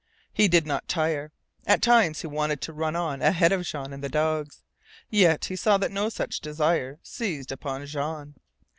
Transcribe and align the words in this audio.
He 0.33 0.47
did 0.47 0.65
not 0.65 0.87
tire. 0.87 1.31
At 1.67 1.83
times 1.83 2.21
he 2.21 2.25
wanted 2.27 2.59
to 2.61 2.73
run 2.73 2.95
on 2.95 3.21
ahead 3.21 3.51
of 3.51 3.61
Jean 3.63 3.93
and 3.93 4.03
the 4.03 4.09
dogs. 4.09 4.63
Yet 5.11 5.45
he 5.45 5.55
saw 5.55 5.77
that 5.77 5.91
no 5.91 6.09
such 6.09 6.39
desire 6.41 6.97
seized 7.03 7.51
upon 7.51 7.85
Jean. 7.85 8.33